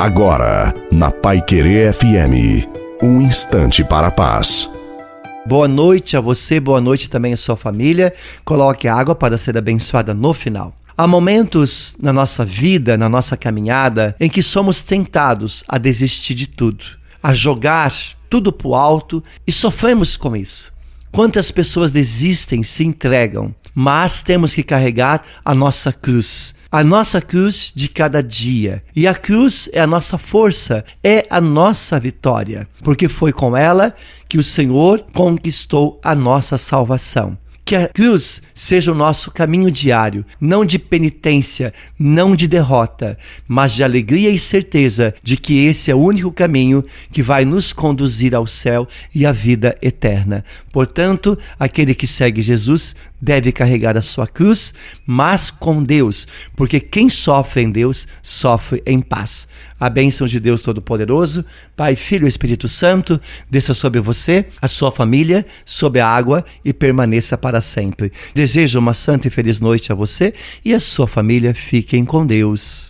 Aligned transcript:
Agora, 0.00 0.72
na 0.90 1.10
Pai 1.10 1.42
Querer 1.42 1.92
FM, 1.92 2.66
um 3.02 3.20
instante 3.20 3.84
para 3.84 4.06
a 4.06 4.10
paz. 4.10 4.66
Boa 5.44 5.68
noite 5.68 6.16
a 6.16 6.22
você, 6.22 6.58
boa 6.58 6.80
noite 6.80 7.10
também 7.10 7.34
à 7.34 7.36
sua 7.36 7.54
família. 7.54 8.10
Coloque 8.42 8.88
a 8.88 8.94
água 8.94 9.14
para 9.14 9.36
ser 9.36 9.58
abençoada 9.58 10.14
no 10.14 10.32
final. 10.32 10.74
Há 10.96 11.06
momentos 11.06 11.94
na 12.00 12.14
nossa 12.14 12.46
vida, 12.46 12.96
na 12.96 13.10
nossa 13.10 13.36
caminhada, 13.36 14.16
em 14.18 14.30
que 14.30 14.42
somos 14.42 14.80
tentados 14.80 15.64
a 15.68 15.76
desistir 15.76 16.32
de 16.32 16.46
tudo, 16.46 16.82
a 17.22 17.34
jogar 17.34 17.92
tudo 18.30 18.50
para 18.50 18.68
o 18.68 18.74
alto 18.74 19.22
e 19.46 19.52
sofremos 19.52 20.16
com 20.16 20.34
isso. 20.34 20.72
Quantas 21.12 21.50
pessoas 21.50 21.90
desistem, 21.90 22.62
se 22.62 22.84
entregam, 22.84 23.54
mas 23.74 24.22
temos 24.22 24.54
que 24.54 24.62
carregar 24.62 25.24
a 25.44 25.54
nossa 25.54 25.92
cruz, 25.92 26.54
a 26.70 26.84
nossa 26.84 27.20
cruz 27.20 27.72
de 27.74 27.88
cada 27.88 28.22
dia. 28.22 28.82
E 28.94 29.06
a 29.08 29.14
cruz 29.14 29.68
é 29.72 29.80
a 29.80 29.86
nossa 29.86 30.16
força, 30.16 30.84
é 31.02 31.26
a 31.28 31.40
nossa 31.40 31.98
vitória, 31.98 32.68
porque 32.82 33.08
foi 33.08 33.32
com 33.32 33.56
ela 33.56 33.94
que 34.28 34.38
o 34.38 34.44
Senhor 34.44 35.04
conquistou 35.12 36.00
a 36.04 36.14
nossa 36.14 36.56
salvação. 36.56 37.36
Que 37.70 37.76
a 37.76 37.86
cruz 37.86 38.42
seja 38.52 38.90
o 38.90 38.96
nosso 38.96 39.30
caminho 39.30 39.70
diário, 39.70 40.26
não 40.40 40.64
de 40.64 40.76
penitência, 40.76 41.72
não 41.96 42.34
de 42.34 42.48
derrota, 42.48 43.16
mas 43.46 43.74
de 43.74 43.84
alegria 43.84 44.28
e 44.28 44.40
certeza 44.40 45.14
de 45.22 45.36
que 45.36 45.66
esse 45.66 45.88
é 45.88 45.94
o 45.94 46.00
único 46.00 46.32
caminho 46.32 46.84
que 47.12 47.22
vai 47.22 47.44
nos 47.44 47.72
conduzir 47.72 48.34
ao 48.34 48.44
céu 48.44 48.88
e 49.14 49.24
à 49.24 49.30
vida 49.30 49.78
eterna. 49.80 50.44
Portanto, 50.72 51.38
aquele 51.60 51.94
que 51.94 52.08
segue 52.08 52.42
Jesus 52.42 52.96
deve 53.20 53.52
carregar 53.52 53.96
a 53.96 54.02
sua 54.02 54.26
cruz, 54.26 54.72
mas 55.06 55.50
com 55.50 55.82
Deus, 55.82 56.26
porque 56.56 56.80
quem 56.80 57.08
sofre 57.08 57.62
em 57.62 57.70
Deus 57.70 58.08
sofre 58.22 58.82
em 58.86 59.00
paz. 59.00 59.46
A 59.78 59.90
bênção 59.90 60.26
de 60.26 60.38
Deus 60.40 60.62
Todo-Poderoso, 60.62 61.44
Pai, 61.76 61.96
Filho 61.96 62.26
e 62.26 62.28
Espírito 62.28 62.68
Santo, 62.68 63.20
desça 63.50 63.74
sobre 63.74 64.00
você, 64.00 64.46
a 64.60 64.68
sua 64.68 64.92
família, 64.92 65.44
sobre 65.64 66.00
a 66.00 66.08
água 66.08 66.44
e 66.64 66.72
permaneça 66.72 67.36
para 67.36 67.60
sempre. 67.60 68.12
Desejo 68.34 68.78
uma 68.78 68.94
santa 68.94 69.28
e 69.28 69.30
feliz 69.30 69.60
noite 69.60 69.92
a 69.92 69.94
você 69.94 70.32
e 70.64 70.72
a 70.72 70.80
sua 70.80 71.06
família. 71.06 71.54
Fiquem 71.54 72.04
com 72.04 72.26
Deus. 72.26 72.88